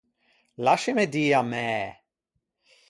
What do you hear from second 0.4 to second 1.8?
Lascime dî a mæ!